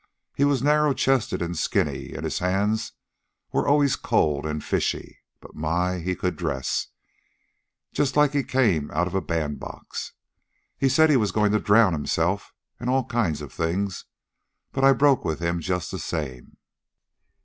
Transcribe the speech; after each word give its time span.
He 0.33 0.45
was 0.45 0.63
narrow 0.63 0.95
chested 0.95 1.43
and 1.43 1.55
skinny, 1.55 2.13
and 2.13 2.23
his 2.23 2.39
hands 2.39 2.93
were 3.51 3.67
always 3.67 3.95
cold 3.95 4.47
and 4.47 4.63
fishy. 4.63 5.19
But 5.39 5.53
my! 5.53 5.99
he 5.99 6.15
could 6.15 6.37
dress 6.37 6.87
just 7.93 8.17
like 8.17 8.33
he 8.33 8.41
came 8.43 8.89
out 8.89 9.05
of 9.05 9.13
a 9.13 9.21
bandbox. 9.21 10.13
He 10.75 10.89
said 10.89 11.11
he 11.11 11.17
was 11.17 11.31
going 11.31 11.51
to 11.51 11.59
drown 11.59 11.93
himself, 11.93 12.51
and 12.79 12.89
all 12.89 13.05
kinds 13.05 13.43
of 13.43 13.53
things, 13.53 14.05
but 14.71 14.83
I 14.83 14.93
broke 14.93 15.23
with 15.23 15.37
him 15.39 15.59
just 15.59 15.91
the 15.91 15.99
same. 15.99 16.57